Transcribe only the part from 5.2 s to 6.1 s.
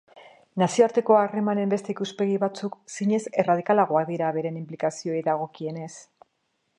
dagokienez.